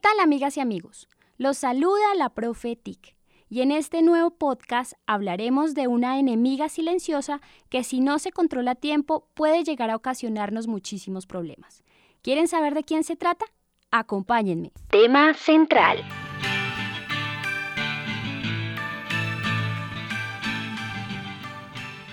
[0.00, 1.08] tal amigas y amigos?
[1.36, 3.14] Los saluda la profe TIC
[3.48, 8.72] y en este nuevo podcast hablaremos de una enemiga silenciosa que si no se controla
[8.72, 11.84] a tiempo puede llegar a ocasionarnos muchísimos problemas.
[12.22, 13.44] ¿Quieren saber de quién se trata?
[13.90, 14.72] Acompáñenme.
[14.88, 15.98] Tema central.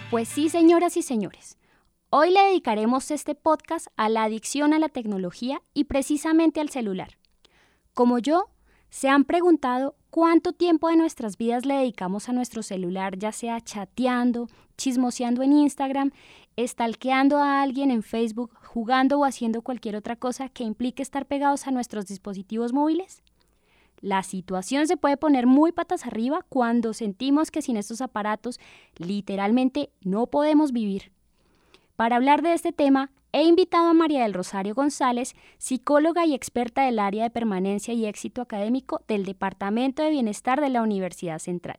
[0.10, 1.58] Pues sí, señoras y señores.
[2.10, 7.18] Hoy le dedicaremos este podcast a la adicción a la tecnología y precisamente al celular.
[7.98, 8.46] Como yo,
[8.92, 13.60] se han preguntado cuánto tiempo de nuestras vidas le dedicamos a nuestro celular, ya sea
[13.60, 16.12] chateando, chismoseando en Instagram,
[16.58, 21.66] estalqueando a alguien en Facebook, jugando o haciendo cualquier otra cosa que implique estar pegados
[21.66, 23.24] a nuestros dispositivos móviles.
[24.00, 28.60] La situación se puede poner muy patas arriba cuando sentimos que sin estos aparatos
[28.98, 31.12] literalmente no podemos vivir.
[31.96, 36.86] Para hablar de este tema, he invitado a María del Rosario González, psicóloga y experta
[36.86, 41.78] del área de permanencia y éxito académico del Departamento de Bienestar de la Universidad Central.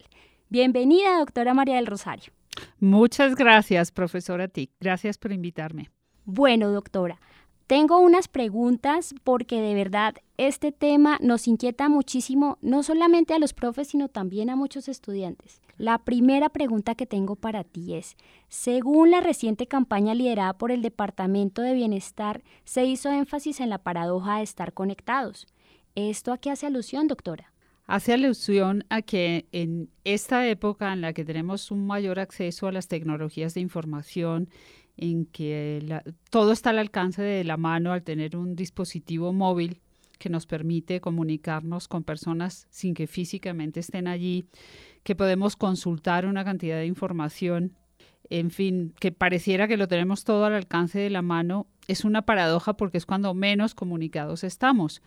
[0.49, 2.31] Bienvenida, doctora María del Rosario.
[2.79, 4.71] Muchas gracias, profesora Tick.
[4.79, 5.89] Gracias por invitarme.
[6.25, 7.19] Bueno, doctora,
[7.67, 13.53] tengo unas preguntas porque de verdad este tema nos inquieta muchísimo, no solamente a los
[13.53, 15.61] profes, sino también a muchos estudiantes.
[15.79, 18.17] La primera pregunta que tengo para ti es,
[18.49, 23.77] según la reciente campaña liderada por el Departamento de Bienestar, se hizo énfasis en la
[23.77, 25.47] paradoja de estar conectados.
[25.95, 27.53] ¿Esto a qué hace alusión, doctora?
[27.87, 32.73] Hace alusión a que en esta época en la que tenemos un mayor acceso a
[32.73, 34.49] las tecnologías de información,
[34.97, 39.79] en que todo está al alcance de la mano al tener un dispositivo móvil
[40.19, 44.45] que nos permite comunicarnos con personas sin que físicamente estén allí,
[45.03, 47.73] que podemos consultar una cantidad de información,
[48.29, 52.21] en fin, que pareciera que lo tenemos todo al alcance de la mano, es una
[52.21, 55.01] paradoja porque es cuando menos comunicados estamos,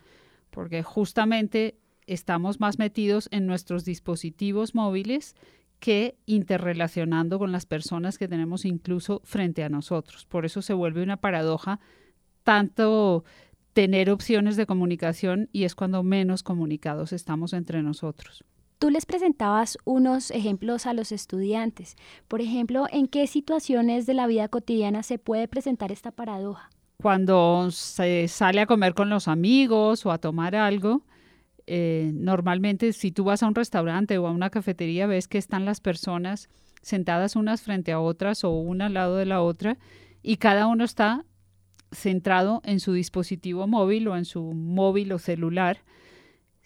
[0.51, 5.37] porque justamente estamos más metidos en nuestros dispositivos móviles
[5.79, 10.27] que interrelacionando con las personas que tenemos incluso frente a nosotros.
[10.27, 11.81] Por eso se vuelve una paradoja
[12.45, 13.25] tanto
[13.73, 18.45] tener opciones de comunicación y es cuando menos comunicados estamos entre nosotros.
[18.79, 21.97] Tú les presentabas unos ejemplos a los estudiantes.
[22.27, 26.69] Por ejemplo, ¿en qué situaciones de la vida cotidiana se puede presentar esta paradoja?
[27.01, 31.03] Cuando se sale a comer con los amigos o a tomar algo,
[31.67, 35.65] eh, normalmente si tú vas a un restaurante o a una cafetería ves que están
[35.65, 36.49] las personas
[36.81, 39.79] sentadas unas frente a otras o una al lado de la otra
[40.23, 41.25] y cada uno está
[41.93, 45.79] centrado en su dispositivo móvil o en su móvil o celular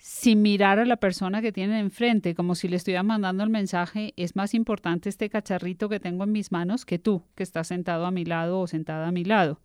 [0.09, 4.15] sin mirar a la persona que tienen enfrente, como si le estuviera mandando el mensaje,
[4.17, 8.07] es más importante este cacharrito que tengo en mis manos que tú, que estás sentado
[8.07, 9.61] a mi lado o sentada a mi lado.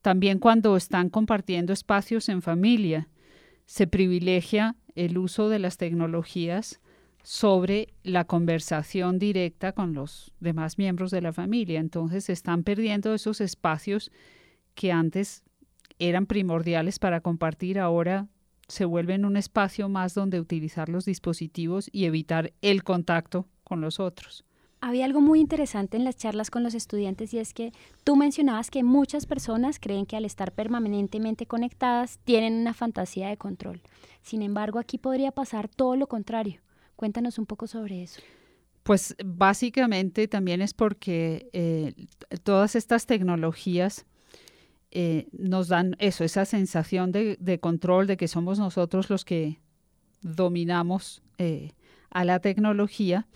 [0.00, 3.08] También cuando están compartiendo espacios en familia,
[3.66, 6.80] se privilegia el uso de las tecnologías
[7.24, 11.80] sobre la conversación directa con los demás miembros de la familia.
[11.80, 14.12] Entonces se están perdiendo esos espacios
[14.74, 15.42] que antes
[15.98, 18.28] eran primordiales para compartir, ahora
[18.68, 24.00] se vuelven un espacio más donde utilizar los dispositivos y evitar el contacto con los
[24.00, 24.44] otros.
[24.80, 27.72] Había algo muy interesante en las charlas con los estudiantes y es que
[28.02, 33.36] tú mencionabas que muchas personas creen que al estar permanentemente conectadas tienen una fantasía de
[33.36, 33.80] control.
[34.22, 36.62] Sin embargo, aquí podría pasar todo lo contrario.
[36.96, 38.20] Cuéntanos un poco sobre eso.
[38.82, 41.94] Pues básicamente también es porque eh,
[42.42, 44.04] todas estas tecnologías
[44.92, 49.58] eh, nos dan eso, esa sensación de, control, de que somos nosotros los que
[50.20, 51.72] dominamos eh,
[52.10, 53.26] a la tecnología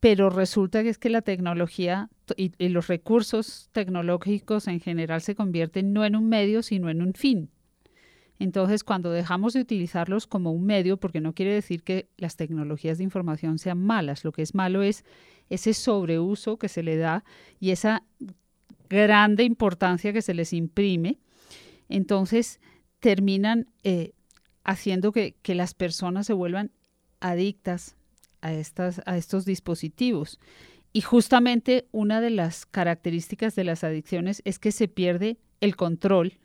[0.00, 5.92] pero resulta que es que la tecnología y, los recursos tecnológicos en general se convierten
[5.92, 7.50] no en un medio, sino en un fin.
[8.38, 12.96] Entonces, cuando dejamos de utilizarlos como un medio, porque no quiere decir que las tecnologías
[12.96, 15.04] de información sean malas, lo que es malo es
[15.50, 17.22] ese sobreuso que se le da
[17.58, 18.02] y esa
[18.90, 21.18] grande importancia que se les imprime,
[21.88, 22.60] entonces
[22.98, 24.12] terminan eh,
[24.64, 26.72] haciendo que, que las personas se vuelvan
[27.20, 27.96] adictas
[28.42, 30.38] a, estas, a estos dispositivos.
[30.92, 36.38] Y justamente una de las características de las adicciones es que se pierde el control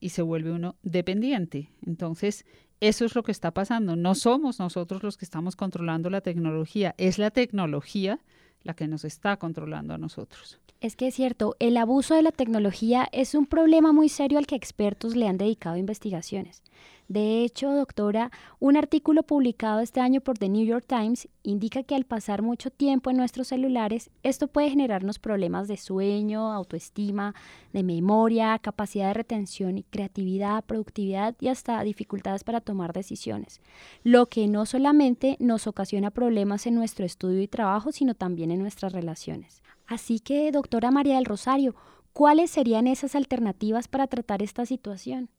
[0.00, 1.70] y se vuelve uno dependiente.
[1.84, 2.46] Entonces,
[2.80, 3.96] eso es lo que está pasando.
[3.96, 8.20] No somos nosotros los que estamos controlando la tecnología, es la tecnología
[8.62, 10.58] la que nos está controlando a nosotros.
[10.80, 14.46] Es que es cierto, el abuso de la tecnología es un problema muy serio al
[14.46, 16.62] que expertos le han dedicado investigaciones.
[17.08, 21.94] De hecho, doctora, un artículo publicado este año por The New York Times indica que
[21.94, 27.34] al pasar mucho tiempo en nuestros celulares, esto puede generarnos problemas de sueño, autoestima,
[27.72, 33.62] de memoria, capacidad de retención y creatividad, productividad y hasta dificultades para tomar decisiones,
[34.04, 38.60] lo que no solamente nos ocasiona problemas en nuestro estudio y trabajo, sino también en
[38.60, 39.62] nuestras relaciones.
[39.86, 41.74] Así que, doctora María del Rosario,
[42.12, 45.30] ¿cuáles serían esas alternativas para tratar esta situación?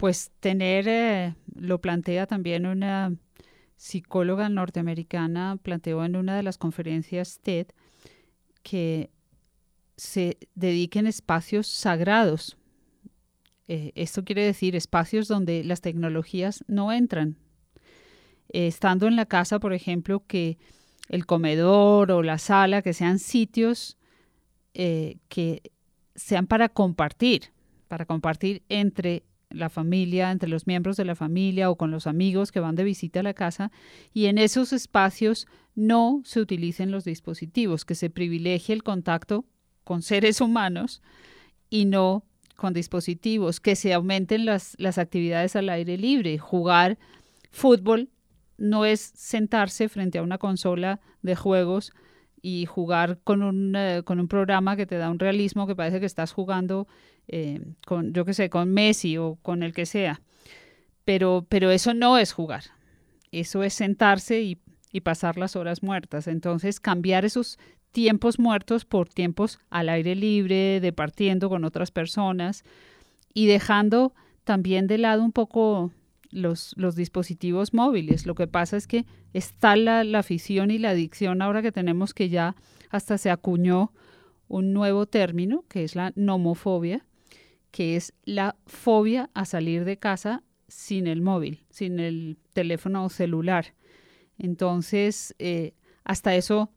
[0.00, 3.14] Pues tener, eh, lo plantea también una
[3.76, 7.66] psicóloga norteamericana, planteó en una de las conferencias TED
[8.62, 9.10] que
[9.98, 12.56] se dediquen espacios sagrados.
[13.68, 17.36] Eh, esto quiere decir espacios donde las tecnologías no entran.
[18.48, 20.56] Eh, estando en la casa, por ejemplo, que
[21.10, 23.98] el comedor o la sala, que sean sitios
[24.72, 25.72] que
[26.14, 27.50] sean para compartir,
[27.88, 32.52] para compartir entre la familia, entre los miembros de la familia o con los amigos
[32.52, 33.70] que van de visita a la casa
[34.14, 39.44] y en esos espacios no se utilicen los dispositivos, que se privilegie el contacto
[39.84, 41.02] con seres humanos
[41.68, 42.24] y no
[42.56, 46.98] con dispositivos, que se aumenten las, las actividades al aire libre, jugar
[47.50, 48.10] fútbol
[48.58, 51.92] no es sentarse frente a una consola de juegos
[52.42, 56.00] y jugar con un, eh, con un programa que te da un realismo que parece
[56.00, 56.88] que estás jugando
[57.28, 60.20] eh, con, yo qué sé, con Messi o con el que sea.
[61.04, 62.64] Pero, pero eso no es jugar.
[63.32, 64.58] Eso es sentarse y,
[64.92, 66.26] y pasar las horas muertas.
[66.26, 67.58] Entonces, cambiar esos
[67.92, 72.64] tiempos muertos por tiempos al aire libre, departiendo con otras personas
[73.34, 74.14] y dejando
[74.44, 75.92] también de lado un poco
[76.30, 78.26] los, dispositivos móviles.
[78.26, 82.28] Lo que pasa es que está la, afición y la adicción ahora que tenemos que
[82.28, 82.56] ya
[82.90, 83.92] hasta se acuñó
[84.48, 87.06] un nuevo término, que es la nomofobia,
[87.70, 93.74] que es la fobia a salir de casa sin el móvil, sin el teléfono celular.
[94.38, 95.74] Entonces, eh,
[96.04, 96.70] hasta eso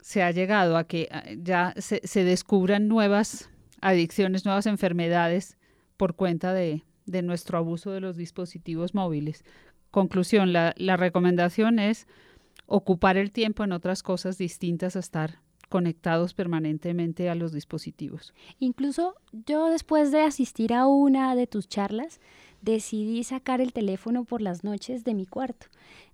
[0.00, 3.50] se ha llegado a que ah, ya se, descubran nuevas
[3.80, 5.56] adicciones, nuevas enfermedades
[5.96, 9.44] por cuenta de, de nuestro abuso de los dispositivos móviles.
[9.90, 12.06] Conclusión, la, la recomendación es
[12.66, 18.32] ocupar el tiempo en otras cosas distintas a estar conectados permanentemente a los dispositivos.
[18.58, 19.16] Incluso
[19.46, 22.20] yo después de asistir a una de tus charlas,
[22.62, 25.66] decidí sacar el teléfono por las noches de mi cuarto.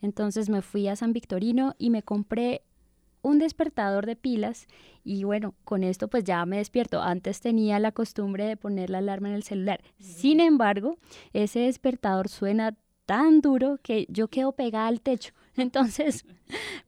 [0.03, 2.63] Entonces me fui a San Victorino y me compré
[3.23, 4.67] un despertador de pilas
[5.05, 7.03] y bueno, con esto pues ya me despierto.
[7.03, 9.81] Antes tenía la costumbre de poner la alarma en el celular.
[9.99, 10.99] Sin embargo,
[11.33, 12.77] ese despertador suena
[13.07, 15.33] tan duro que yo quedo pegada al techo.
[15.57, 16.25] Entonces,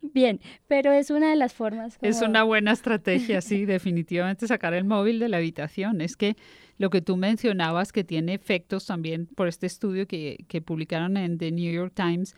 [0.00, 1.98] bien, pero es una de las formas.
[2.00, 6.00] Es una buena estrategia, sí, definitivamente sacar el móvil de la habitación.
[6.00, 6.36] Es que
[6.78, 11.38] lo que tú mencionabas que tiene efectos también por este estudio que, que publicaron en
[11.38, 12.36] The New York Times,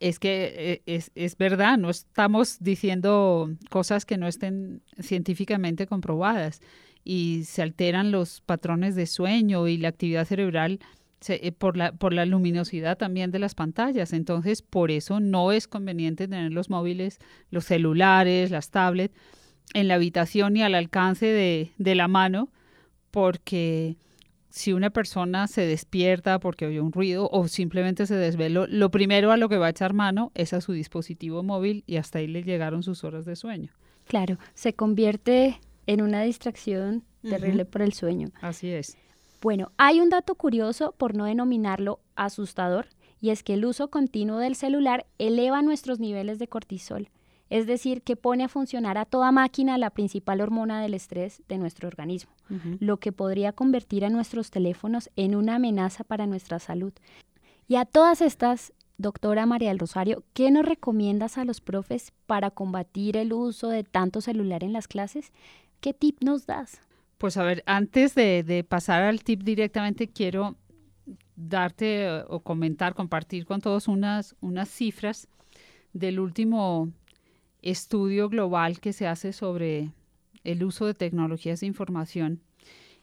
[0.00, 6.60] es que eh, es, es, verdad, no estamos diciendo cosas que no estén científicamente comprobadas
[7.04, 10.80] y se alteran los patrones de sueño y la actividad cerebral
[11.28, 14.14] eh, por, la, por la luminosidad también de las pantallas.
[14.14, 17.18] Entonces, por eso no es conveniente tener los móviles,
[17.50, 19.14] los celulares, las tablets
[19.74, 22.48] en la habitación y al alcance de, de la mano,
[23.10, 23.98] porque
[24.50, 29.32] si una persona se despierta porque oye un ruido o simplemente se desveló, lo primero
[29.32, 32.26] a lo que va a echar mano es a su dispositivo móvil y hasta ahí
[32.26, 33.72] le llegaron sus horas de sueño.
[34.06, 38.28] Claro, se convierte en una distracción terrible por el sueño.
[38.40, 38.96] Así es.
[39.40, 42.88] Bueno, hay un dato curioso, por no denominarlo asustador,
[43.20, 47.08] y es que el uso continuo del celular eleva nuestros niveles de cortisol,
[47.50, 51.58] es decir, que pone a funcionar a toda máquina la principal hormona del estrés de
[51.58, 52.32] nuestro organismo,
[52.78, 56.92] lo que podría convertir a nuestros teléfonos en una amenaza para nuestra salud.
[57.66, 62.50] Y a todas estas, doctora María del Rosario, ¿qué nos recomiendas a los profes para
[62.50, 65.32] combatir el uso de tanto celular en las clases?
[65.80, 66.80] ¿Qué tip nos das?
[67.18, 70.56] Pues a ver, antes de, pasar al tip directamente, quiero
[71.34, 75.28] darte eh, o comentar, compartir con todos unas, unas cifras
[75.92, 76.88] del último
[77.62, 79.90] estudio global que se hace sobre
[80.44, 82.40] el uso de tecnologías de información,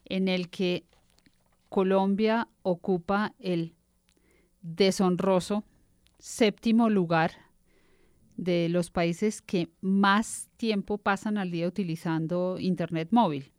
[0.06, 0.84] en el que
[1.70, 3.74] Colombia ocupa el
[4.62, 5.64] deshonroso
[6.20, 7.32] séptimo lugar
[8.38, 13.52] de los países que más tiempo pasan al día utilizando Internet móvil.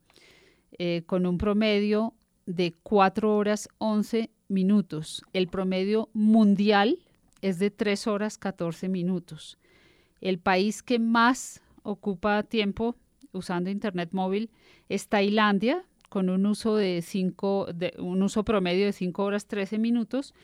[0.78, 2.14] Eh, con un promedio
[2.46, 5.22] de 4 horas 11 minutos.
[5.32, 6.98] El promedio mundial
[7.42, 9.58] es de 3 horas 14 minutos.
[10.20, 12.96] El país que más ocupa tiempo
[13.32, 14.50] usando Internet móvil
[14.88, 19.78] es Tailandia, con un uso, de cinco, de, un uso promedio de 5 horas 13
[19.78, 20.34] minutos.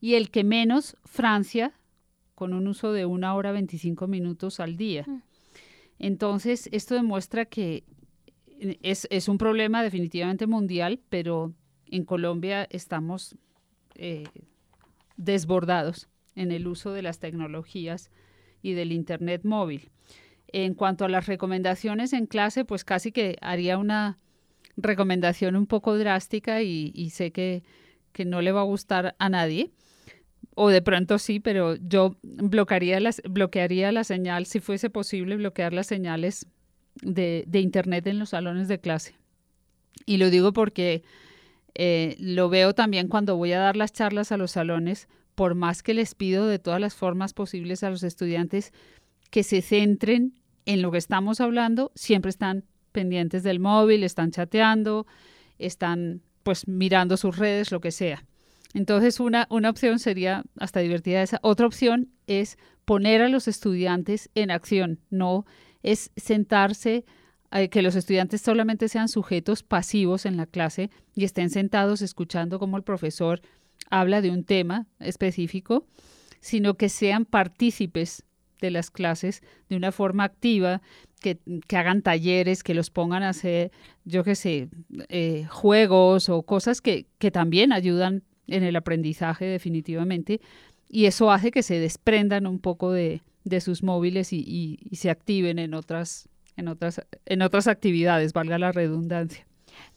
[0.00, 1.74] y el que menos, Francia,
[2.34, 5.04] con un uso de una hora 25 minutos al día.
[5.06, 5.22] Mm.
[5.98, 7.84] Entonces, esto demuestra que
[8.80, 11.52] es, es, un problema definitivamente mundial, pero
[11.84, 13.36] en Colombia estamos
[13.96, 14.24] eh,
[15.18, 18.10] desbordados en el uso de las tecnologías
[18.62, 19.90] y del Internet móvil.
[20.52, 24.18] En cuanto a las recomendaciones en clase, pues casi que haría una
[24.76, 27.62] recomendación un poco drástica y, sé que,
[28.26, 29.70] no le va a gustar a nadie.
[30.54, 35.72] O de pronto sí, pero yo bloquearía, las, bloquearía la señal, si fuese posible, bloquear
[35.72, 36.46] las señales
[37.02, 39.14] de, Internet en los salones de clase.
[40.06, 41.02] Y lo digo porque
[41.74, 45.08] eh, lo veo también cuando voy a dar las charlas a los salones,
[45.40, 48.74] por más que les pido de todas las formas posibles a los estudiantes
[49.30, 50.34] que se centren
[50.66, 55.06] en lo que estamos hablando, siempre están pendientes del móvil, están chateando,
[55.58, 58.22] están pues mirando sus redes, lo que sea.
[58.74, 61.38] Entonces una, una opción sería hasta divertida esa.
[61.40, 65.46] Otra opción es poner a los estudiantes en acción, no
[65.82, 67.06] es sentarse,
[67.50, 72.58] eh, que los estudiantes solamente sean sujetos pasivos en la clase y estén sentados escuchando
[72.58, 73.40] cómo el profesor
[73.88, 75.86] habla de un tema específico,
[76.40, 78.24] sino que sean partícipes
[78.60, 80.82] de las clases de una forma activa,
[81.20, 81.38] que,
[81.76, 83.72] hagan talleres, que los pongan a hacer,
[84.04, 84.68] yo qué sé,
[85.08, 90.40] eh, juegos o cosas que, también ayudan en el aprendizaje definitivamente.
[90.88, 93.22] Y eso hace que se desprendan un poco de,
[93.60, 98.72] sus móviles y, y, se activen en otras, en, otras, en otras actividades, valga la
[98.72, 99.46] redundancia.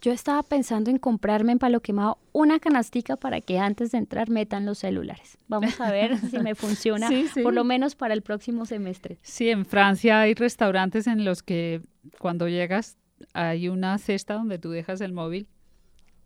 [0.01, 4.29] Yo estaba pensando en comprarme en Palo Quemado una canastica para que antes de entrar
[4.29, 5.37] metan los celulares.
[5.47, 7.09] Vamos a ver si me funciona,
[7.41, 9.17] por lo menos para el próximo semestre.
[9.21, 11.81] Sí, en Francia hay restaurantes en los que
[12.19, 12.97] cuando llegas
[13.33, 15.47] hay una cesta donde tú dejas el móvil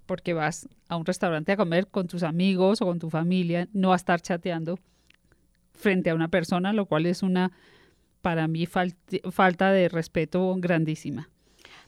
[0.08, 3.94] porque vas a un restaurante a comer con tus amigos o con tu familia, no
[3.94, 4.80] a estar chateando
[5.74, 7.52] frente a una persona, lo cual es una,
[8.22, 11.30] para mí, falta de respeto grandísima.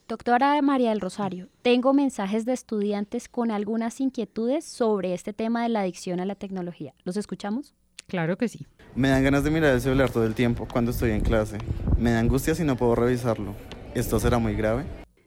[0.09, 5.69] Doctora María del Rosario, tengo mensajes de estudiantes con algunas inquietudes sobre este tema de
[5.69, 6.95] la adicción a la tecnología.
[7.03, 7.75] ¿Los escuchamos?
[8.07, 8.65] Claro que sí.
[8.95, 11.59] Me dan ganas de mirar el celular todo el tiempo cuando estoy en clase.
[11.99, 13.53] Me da angustia si no puedo revisarlo.
[13.93, 14.83] ¿Esto será muy grave?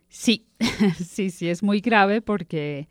[0.09, 0.49] Sí,
[1.09, 2.89] sí, sí, es muy grave porque,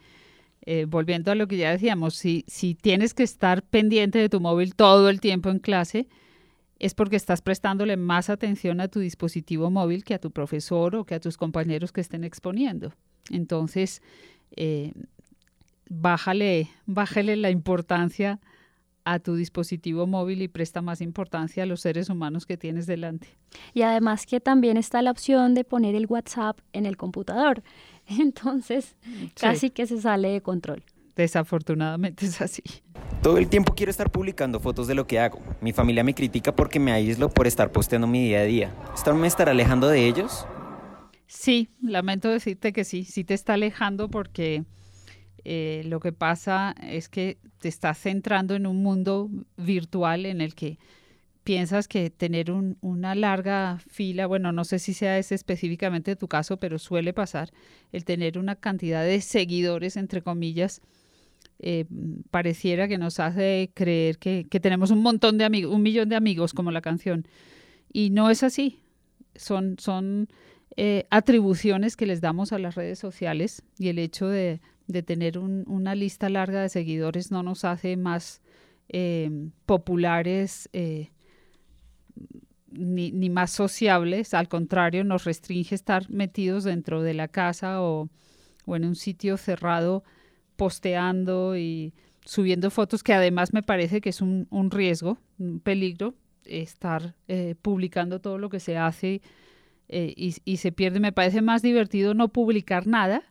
[0.62, 4.40] eh, volviendo a lo que ya decíamos, si, si tienes que estar pendiente de tu
[4.40, 6.08] móvil todo el tiempo en clase,
[6.82, 11.06] es porque estás prestándole más atención a tu dispositivo móvil que a tu profesor o
[11.06, 12.92] que a tus compañeros que estén exponiendo.
[13.30, 14.02] Entonces,
[14.56, 14.92] eh,
[15.92, 18.40] bájale, bájale la importancia
[19.06, 23.28] a tu dispositivo móvil y presta más importancia a los seres humanos que tienes delante.
[23.76, 27.62] Y además que también está la opción de poner el WhatsApp en el computador.
[28.08, 28.96] Entonces,
[29.40, 30.84] casi que se sale de control.
[31.16, 32.64] Desafortunadamente es así.
[33.22, 35.40] Todo el tiempo quiero estar publicando fotos de lo que hago.
[35.62, 38.76] Mi familia me critica porque me aíslo por estar posteando mi día a día.
[38.96, 40.48] ¿Esto me estará alejando de ellos?
[41.28, 44.64] Sí, lamento decirte que sí, sí te está alejando porque
[45.44, 50.56] eh, lo que pasa es que te estás centrando en un mundo virtual en el
[50.56, 50.78] que
[51.44, 56.58] piensas que tener una larga fila, bueno, no sé si sea ese específicamente tu caso,
[56.58, 57.52] pero suele pasar,
[57.92, 60.82] el tener una cantidad de seguidores, entre comillas,
[61.64, 61.86] eh,
[62.32, 66.54] pareciera que nos hace creer que, tenemos un montón de amigos, un millón de amigos
[66.54, 67.28] como la canción.
[67.94, 68.80] Y no es así.
[69.36, 70.28] Son, son
[70.76, 74.60] eh, atribuciones que les damos a las redes sociales y el hecho de,
[75.06, 78.42] tener una lista larga de seguidores no nos hace más
[78.90, 79.30] eh,
[79.66, 80.68] populares
[82.72, 84.34] ni, ni, más sociables.
[84.34, 88.10] Al contrario, nos restringe estar metidos dentro de la casa o
[88.66, 90.04] en un sitio cerrado
[90.62, 91.92] posteando y
[92.24, 96.14] subiendo fotos, que además me parece que es un, riesgo, un peligro,
[96.46, 99.24] estar eh, publicando todo lo que se hace
[99.90, 101.00] eh, y, se pierde.
[101.00, 103.24] Me parece más divertido no publicar nada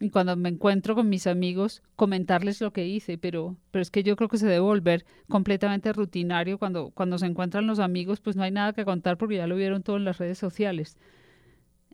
[0.00, 4.02] y cuando me encuentro con mis amigos comentarles lo que hice, pero, pero es que
[4.02, 8.36] yo creo que se debe volver completamente rutinario cuando, cuando se encuentran los amigos, pues
[8.36, 10.96] no hay nada que contar porque ya lo vieron todo en las redes sociales.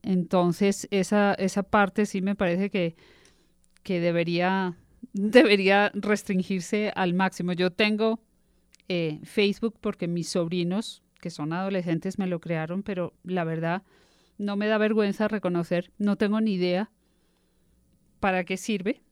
[0.05, 2.95] Entonces, esa, esa parte sí me parece que,
[3.87, 4.77] que debería,
[5.13, 7.53] debería restringirse al máximo.
[7.53, 8.19] Yo tengo
[8.89, 13.85] eh, Facebook porque mis sobrinos, que son adolescentes, me lo crearon, pero la verdad
[14.39, 16.91] no me da vergüenza reconocer, no tengo ni idea
[18.19, 19.03] para qué sirve.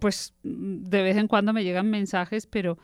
[0.00, 2.78] Pues de vez en cuando me llegan mensajes, pero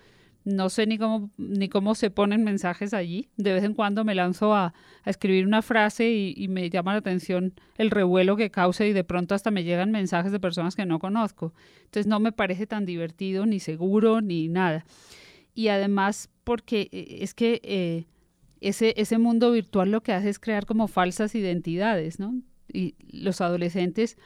[0.45, 3.29] no sé ni cómo, ni cómo se ponen mensajes allí.
[3.37, 4.75] De vez en cuando me lanzo a,
[5.07, 9.35] escribir una frase y, me llama la atención el revuelo que causa y de pronto
[9.35, 11.53] hasta me llegan mensajes de personas que no conozco.
[11.85, 14.85] Entonces no me parece tan divertido, ni seguro, ni nada.
[15.55, 18.05] Y además porque eh, es que eh,
[18.61, 22.35] ese, ese mundo virtual lo que hace es crear como falsas identidades, ¿no?
[22.73, 24.17] Y los adolescentes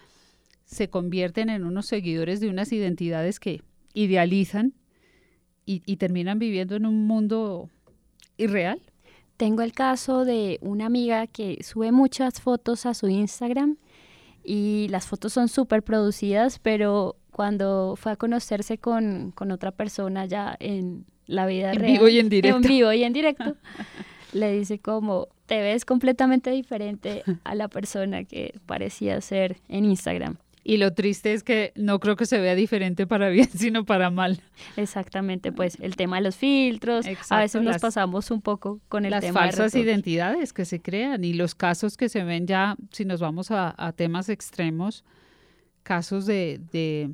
[0.64, 3.62] se convierten en unos seguidores de unas identidades que
[3.94, 4.74] idealizan
[5.68, 7.68] y, terminan viviendo en un mundo
[8.38, 8.80] irreal.
[9.36, 13.76] Tengo el caso de una amiga que sube muchas fotos a su Instagram
[14.42, 20.56] y las fotos son súper producidas, pero cuando fue a conocerse con, otra persona ya
[20.58, 23.54] en la vida en real, vivo y en directo, en vivo y en directo,
[24.32, 30.38] le dice como te ves completamente diferente a la persona que parecía ser en Instagram.
[30.68, 34.10] Y lo triste es que no creo que se vea diferente para bien, sino para
[34.10, 34.42] mal.
[34.76, 39.18] Exactamente, pues el tema de los filtros, a veces nos pasamos un poco con el
[39.18, 43.06] tema Las falsas identidades que se crean y los casos que se ven ya, si
[43.06, 45.06] nos vamos a, temas extremos,
[45.84, 47.12] casos de, de,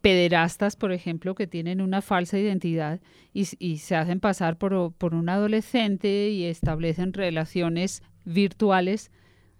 [0.00, 3.00] pederastas, por ejemplo, que tienen una falsa identidad
[3.34, 9.10] y, y se hacen pasar por, por un adolescente y establecen relaciones virtuales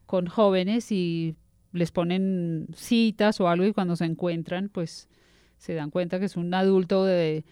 [0.07, 1.35] con jóvenes y
[1.73, 5.09] les ponen citas o algo y cuando se encuentran, pues
[5.59, 7.45] se dan cuenta que es un adulto de,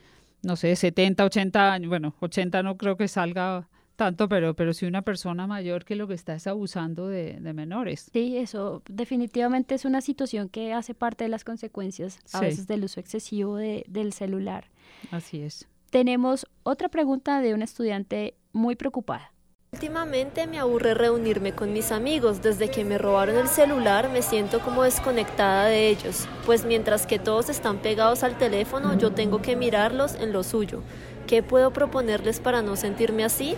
[0.43, 3.69] no sé, 70, 80 años, bueno, 80 no creo que salga
[4.01, 8.09] tanto, pero, pero sí una persona mayor que lo que está es abusando de, menores.
[8.11, 12.85] Sí, eso definitivamente es una situación que hace parte de las consecuencias a veces del
[12.85, 14.71] uso excesivo de, del celular.
[15.11, 15.69] Así es.
[15.91, 19.33] Tenemos otra pregunta de una estudiante muy preocupada.
[19.73, 22.43] Últimamente me aburre reunirme con mis amigos.
[22.43, 27.21] Desde que me robaron el celular me siento como desconectada de ellos, pues mientras que
[27.21, 30.83] todos están pegados al teléfono, yo tengo que mirarlos en lo suyo.
[31.29, 33.55] ¿Qué puedo proponerles para no sentirme así?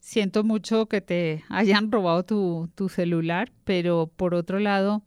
[0.00, 5.02] Siento mucho que te hayan robado tu, celular, pero por otro lado,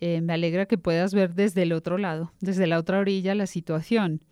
[0.00, 3.46] eh, me alegra que puedas ver desde el otro lado, desde la otra orilla, la
[3.46, 4.24] situación.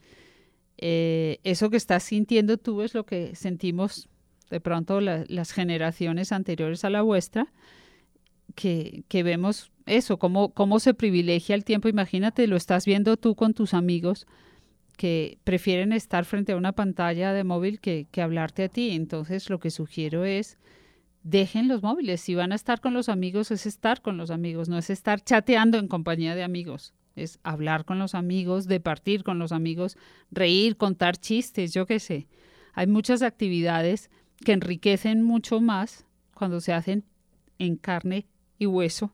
[0.78, 4.08] Eh, eso que estás sintiendo tú es lo que sentimos
[4.50, 7.52] de pronto las generaciones anteriores a la vuestra,
[8.54, 11.88] que, vemos eso, cómo, cómo se privilegia el tiempo.
[11.88, 14.26] Imagínate, lo estás viendo tú con tus amigos
[14.96, 18.90] que prefieren estar frente a una pantalla de móvil que, que hablarte a ti.
[18.90, 20.58] Entonces, lo que sugiero es,
[21.22, 22.20] dejen los móviles.
[22.20, 25.22] Si van a estar con los amigos, es estar con los amigos, no es estar
[25.22, 26.92] chateando en compañía de amigos.
[27.16, 29.96] Es hablar con los amigos, departir con los amigos,
[30.30, 32.28] reír, contar chistes, yo qué sé.
[32.72, 34.10] Hay muchas actividades
[34.44, 37.04] que enriquecen mucho más cuando se hacen
[37.58, 38.26] en carne
[38.58, 39.12] y hueso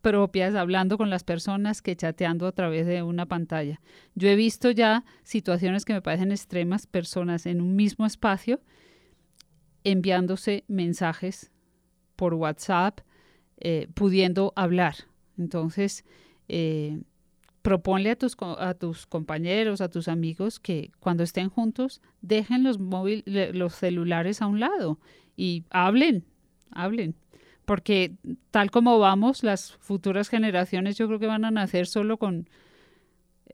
[0.00, 3.80] propias, hablando con las personas que chateando a través de una pantalla.
[4.14, 8.60] Yo he visto ya situaciones que me parecen extremas, personas en un mismo espacio
[9.84, 11.50] enviándose mensajes
[12.16, 13.00] por WhatsApp,
[13.58, 14.94] eh, pudiendo hablar.
[15.38, 16.04] Entonces,
[16.48, 17.00] eh,
[17.62, 22.78] proponle a tus, a tus compañeros, a tus amigos que cuando estén juntos dejen los,
[22.78, 24.98] móviles, los celulares a un lado
[25.36, 26.24] y hablen,
[26.70, 27.14] hablen.
[27.64, 28.14] Porque
[28.50, 32.48] tal como vamos, las futuras generaciones yo creo que van a nacer solo con,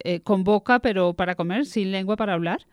[0.05, 2.67] eh, con boca, pero para comer, sin lengua para hablar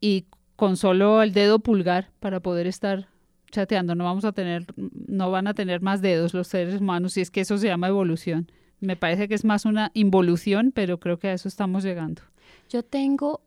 [0.00, 3.08] y con solo el dedo pulgar para poder estar
[3.50, 3.94] chateando.
[3.94, 7.30] No vamos a tener, no van a tener más dedos los seres humanos, y es
[7.30, 8.50] que eso se llama evolución.
[8.82, 12.22] Me parece que es más una involución, pero creo que a eso estamos llegando.
[12.68, 13.40] Yo tengo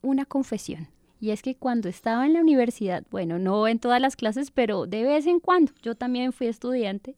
[0.00, 0.88] una confesión.
[1.20, 4.86] Y es que cuando estaba en la universidad, bueno, no en todas las clases, pero
[4.86, 7.16] de vez en cuando, yo también fui estudiante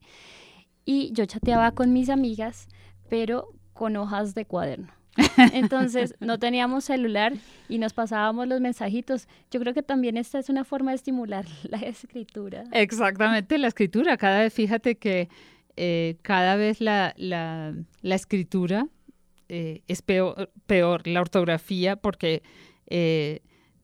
[0.83, 2.67] y yo chateaba con mis amigas,
[3.07, 4.87] pero con hojas de cuaderno.
[5.53, 7.33] Entonces no teníamos celular
[7.67, 9.27] y nos pasábamos los mensajitos.
[9.51, 12.63] Yo creo que también esta es una forma de estimular la escritura.
[12.71, 14.17] Exactamente, la escritura.
[14.17, 15.29] Cada vez fíjate que
[15.81, 18.89] eh, cada vez la, la, escritura
[19.47, 22.43] eh, es peor, peor, la ortografía, porque
[22.87, 23.39] eh,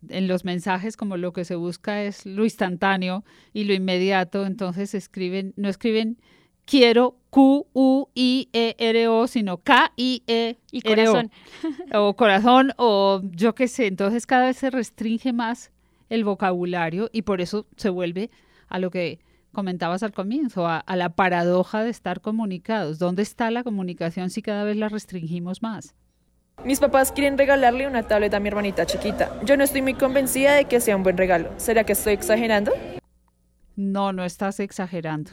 [0.10, 4.94] en los mensajes como lo que se busca es lo instantáneo y lo inmediato, entonces
[4.94, 6.18] escriben, no escriben
[6.66, 11.22] quiero Q U I E R O, sino K I E R O.
[11.94, 15.72] o corazón o yo qué sé, entonces cada vez se restringe más
[16.10, 18.32] el vocabulario y por eso se vuelve
[18.68, 19.20] a lo que
[19.56, 23.00] comentabas al comienzo, a, la paradoja de estar comunicados.
[23.00, 25.96] ¿Dónde está la comunicación si cada vez la restringimos más?
[26.64, 29.42] Mis papás quieren regalarle una tableta a mi hermanita chiquita.
[29.44, 31.52] Yo no estoy muy convencida de que sea un buen regalo.
[31.58, 32.72] ¿Será que estoy exagerando?
[33.76, 35.32] No, no estás exagerando.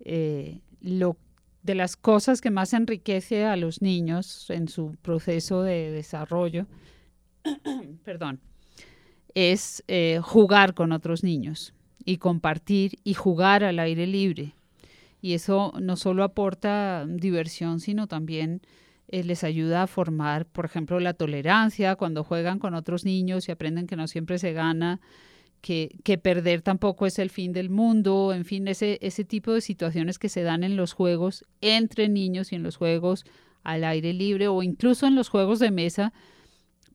[0.00, 1.16] Eh, lo,
[1.62, 6.66] de las cosas que más enriquece a los niños en su proceso de desarrollo
[8.04, 8.40] perdón,
[9.34, 11.72] es eh, jugar con otros niños
[12.06, 14.54] y compartir y jugar al aire libre.
[15.20, 18.62] Y eso no solo aporta diversión, sino también
[19.08, 23.52] eh, les ayuda a formar, por ejemplo, la tolerancia cuando juegan con otros niños y
[23.52, 25.00] aprenden que no siempre se gana,
[25.60, 29.60] que, que perder tampoco es el fin del mundo, en fin, ese, ese tipo de
[29.60, 33.24] situaciones que se dan en los juegos entre niños y en los juegos
[33.64, 36.12] al aire libre o incluso en los juegos de mesa,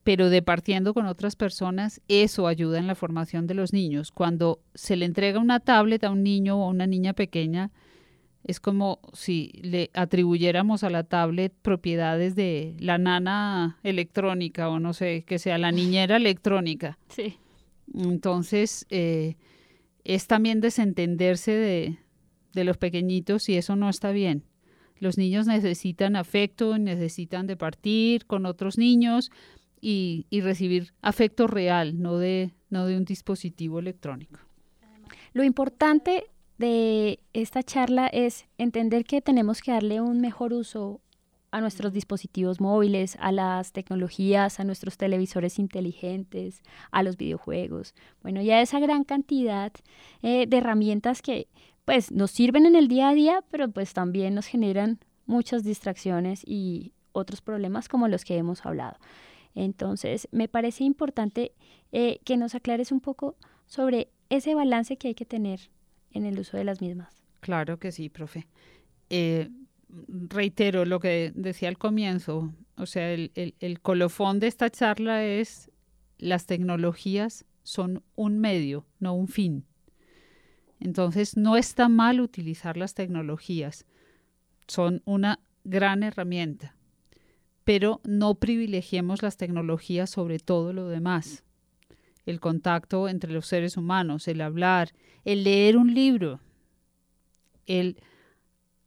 [0.04, 4.12] pero departiendo con otras personas, eso ayuda en la formación de los niños.
[4.12, 7.72] Cuando se le entrega una tablet a un niño o a una niña pequeña,
[8.44, 14.94] es como si le atribuyéramos a la tablet propiedades de la nana electrónica o no
[14.94, 16.98] sé, que sea la niñera electrónica.
[17.10, 17.36] Sí.
[17.94, 19.36] Entonces, eh,
[20.06, 21.98] es también desentenderse de,
[22.54, 24.46] de los pequeñitos y eso no está bien.
[24.98, 29.30] Los niños necesitan afecto, necesitan de partir con otros niños
[29.82, 34.40] y, y recibir afecto real, no de, no de un dispositivo electrónico.
[35.34, 36.26] Lo importante
[36.58, 41.02] de esta charla es entender que tenemos que darle un mejor uso
[41.52, 47.94] a nuestros dispositivos móviles, a las tecnologías, a nuestros televisores inteligentes, a los videojuegos.
[48.22, 49.74] Bueno, ya esa gran cantidad
[50.22, 51.48] eh, de herramientas que
[51.84, 56.44] pues nos sirven en el día a día, pero pues también nos generan muchas distracciones
[56.46, 58.98] y otros problemas como los que hemos hablado.
[59.56, 61.54] Entonces, me parece importante
[61.92, 63.36] eh, que nos aclares un poco
[63.66, 65.70] sobre ese balance que hay que tener
[66.12, 67.22] en el uso de las mismas.
[67.42, 68.48] Claro que sí, profe.
[69.10, 69.50] Eh,
[70.08, 75.26] reitero lo que decía al comienzo, o sea, el, el, el colofón de esta charla
[75.26, 75.70] es
[76.18, 79.66] las tecnologías son un medio, no un fin.
[80.80, 83.86] Entonces, no está mal utilizar las tecnologías,
[84.68, 86.76] son una gran herramienta,
[87.72, 91.46] pero no privilegiemos las tecnologías sobre todo lo demás.
[92.26, 94.92] El contacto entre los seres humanos, el hablar,
[95.24, 96.42] el leer un libro,
[97.68, 97.96] el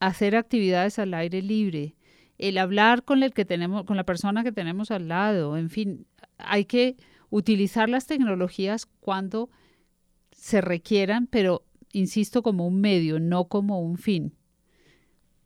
[0.01, 1.97] hacer actividades al aire libre,
[2.37, 6.07] el hablar con el que tenemos, con la persona que tenemos al lado, en fin,
[6.37, 6.99] hay que
[7.31, 9.49] utilizar las tecnologías cuando
[10.31, 14.35] se requieran, pero insisto, como un medio, no como un fin,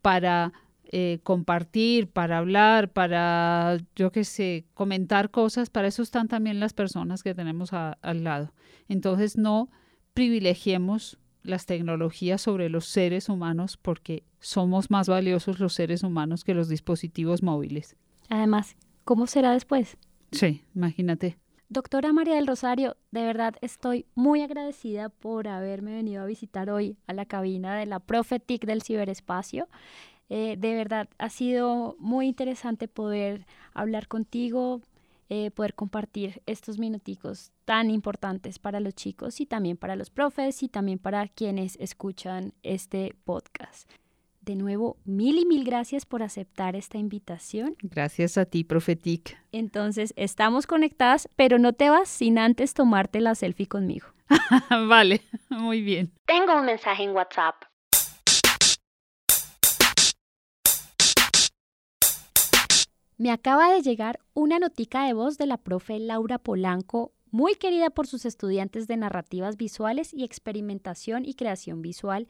[0.03, 0.53] para
[0.90, 6.72] eh, compartir, para hablar, para, yo qué sé, comentar cosas, para eso están también las
[6.72, 8.53] personas que tenemos a, al lado.
[8.88, 9.68] Entonces, no
[10.14, 16.55] privilegiemos las tecnologías sobre los seres humanos porque somos más valiosos los seres humanos que
[16.55, 17.96] los dispositivos móviles.
[18.29, 19.96] Además, ¿cómo será después?
[20.33, 21.38] Sí, imagínate.
[21.70, 26.96] Doctora María del Rosario, de verdad estoy muy agradecida por haberme venido a visitar hoy
[27.07, 29.68] a la cabina de la Profetic del ciberespacio.
[30.30, 34.82] Eh, de verdad ha sido muy interesante poder hablar contigo,
[35.30, 40.62] eh, poder compartir estos minuticos tan importantes para los chicos y también para los profes
[40.62, 43.90] y también para quienes escuchan este podcast.
[44.40, 47.76] De nuevo, mil y mil gracias por aceptar esta invitación.
[47.82, 49.38] Gracias a ti, Profetic.
[49.52, 54.06] Entonces, estamos conectadas, pero no te vas sin antes tomarte la selfie conmigo.
[54.88, 56.12] vale, muy bien.
[56.24, 57.56] Tengo un mensaje en WhatsApp.
[63.20, 67.90] Me acaba de llegar una notica de voz de la profe Laura Polanco, muy querida
[67.90, 72.28] por sus estudiantes de narrativas visuales y experimentación y creación visual,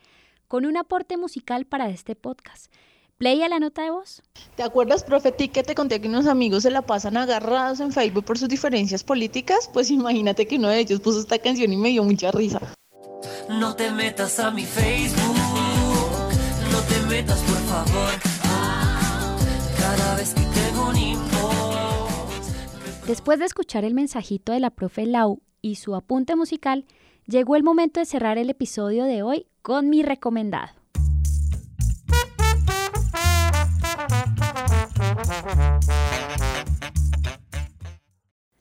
[0.48, 2.72] con un aporte musical para este podcast.
[3.18, 4.22] Play a la nota de voz.
[4.56, 7.92] ¿Te acuerdas, profe Tic, que te conté que unos amigos se la pasan agarrados en
[7.92, 9.68] Facebook por sus diferencias políticas?
[9.70, 12.62] Pues imagínate que uno de ellos puso esta canción y me dio mucha risa.
[13.50, 15.36] No te metas a mi Facebook,
[16.72, 18.27] no te metas por favor.
[23.08, 26.84] Después de escuchar el mensajito de la profe Lau y su apunte musical,
[27.24, 30.74] llegó el momento de cerrar el episodio de hoy con mi recomendado.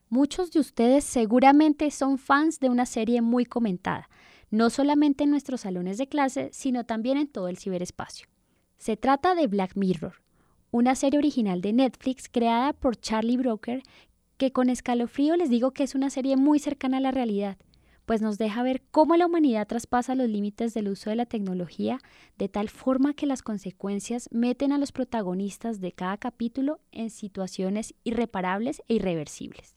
[0.08, 4.10] Muchos de ustedes seguramente son fans de una serie muy comentada,
[4.50, 8.30] no solamente en nuestros salones de clase, sino también en todo el ciberespacio.
[8.78, 10.22] Se trata de Black Mirror,
[10.72, 13.84] una serie original de Netflix creada por Charlie Broker,
[14.38, 17.58] que con escalofrío les digo que es una serie muy cercana a la realidad,
[18.08, 22.00] pues nos deja ver cómo la humanidad traspasa los límites del uso de la tecnología
[22.38, 27.94] de tal forma que las consecuencias meten a los protagonistas de cada capítulo en situaciones
[28.06, 29.76] irreparables e irreversibles.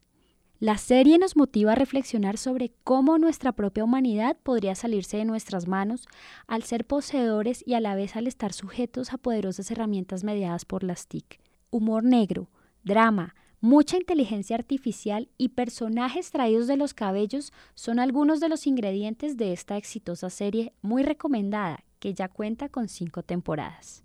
[0.61, 5.66] La serie nos motiva a reflexionar sobre cómo nuestra propia humanidad podría salirse de nuestras
[5.66, 6.07] manos
[6.46, 10.85] al ser poseedores y a la vez al estar sujetos a poderosas herramientas mediadas por
[10.85, 11.40] las TIC.
[11.70, 12.51] Humor negro,
[12.85, 19.37] drama, Mucha inteligencia artificial y personajes traídos de los cabellos son algunos de los ingredientes
[19.37, 24.03] de esta exitosa serie muy recomendada que ya cuenta con cinco temporadas.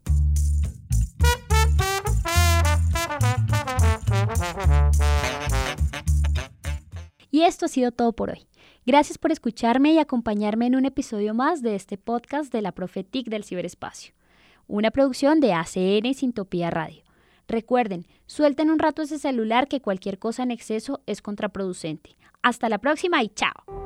[7.32, 8.48] Y esto ha sido todo por hoy.
[8.86, 13.30] Gracias por escucharme y acompañarme en un episodio más de este podcast de la Profetic
[13.30, 14.14] del Ciberespacio,
[14.68, 17.05] una producción de ACN Sintopía Radio.
[17.48, 22.16] Recuerden, suelten un rato ese celular que cualquier cosa en exceso es contraproducente.
[22.42, 23.85] Hasta la próxima y chao.